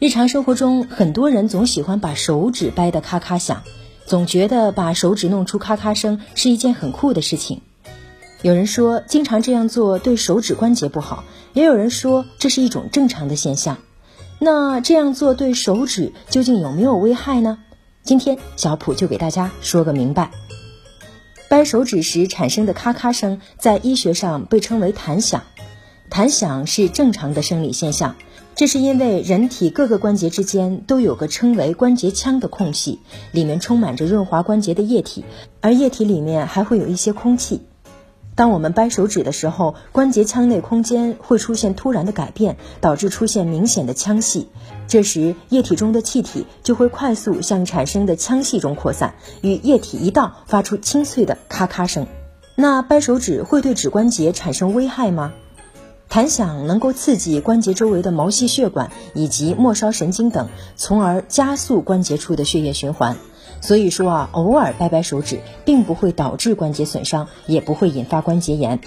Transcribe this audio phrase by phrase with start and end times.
[0.00, 3.62] 日常生活中，很多人总喜欢把手指掰得咔咔响，
[4.06, 7.60] 总觉得把手指弄出咔咔声是一件很酷的事情。
[8.40, 13.76] 有人说，经常这样做对手指关节不好；也有人说，这是一种正常的现象。
[14.38, 17.58] 那这样做对手指究竟有没有危害呢？
[18.02, 20.30] 今天小普就给大家说个明白。
[21.50, 25.42] 掰手指时产生的咔咔声，在医学上被称为弹响。
[26.10, 28.16] 弹响是正常的生理现象。
[28.56, 32.98] 这是因为人体各个关节之间都有个称为关节腔的空隙，
[33.32, 35.24] 里面充满着润滑关节的液体，
[35.60, 37.62] 而液体里面还会有一些空气。
[38.34, 44.48] 当我们掰手指的时候，关节腔内空间会出现突然的改变，导致出现明显的腔隙。
[44.88, 52.06] 这时，液体中的气体就会快速向产生的腔隙中扩散，与液体一道发出清脆的咔咔声。
[52.56, 55.32] 那掰手指会对指关节产生危害吗？
[56.10, 63.16] 弹响能够刺激关节周围的毛细血管以及末梢神经等，从而加速关节处的血液循环。
[63.60, 68.80] 所以说啊，偶尔掰掰手指，并不会导致关节损伤，也不会引发关节炎。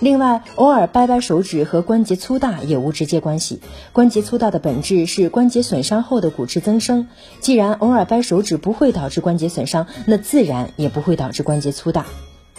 [0.00, 3.60] 另外，偶尔掰掰手指和关节粗大也无直接关系。
[3.92, 7.08] 关节粗大的本质是关节损伤后的骨质增生。
[7.40, 12.04] 既然偶尔掰手指不会导致关节损伤，那自然也不会导致关节粗大。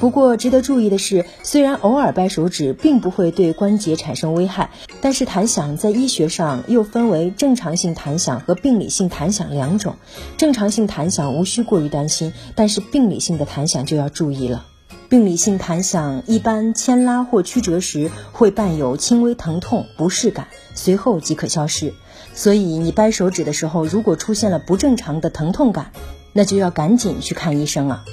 [0.00, 9.94] 不过，值得注意的是，虽然偶尔掰手指并不会对关节产生危害，但是弹响在医学上又分为正常性弹响和病理性弹响两种。
[10.36, 14.66] 正常性弹响无需过于担心，但是病理性的弹响就要注意了。
[15.08, 21.94] 病理性弹响一般牵拉或曲折时会伴有轻微疼痛、不适感，随后即可消失。
[22.34, 25.92] 所以，你掰手指的时候，如果出现了不正常的疼痛感，
[26.32, 28.04] 那就要赶紧去看医生了。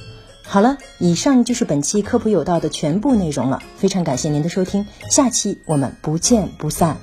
[0.52, 3.62] 好了，以上就是本期科普有道的全部内容了。
[3.78, 6.98] 非常感谢您的收听，下期我们不见不散。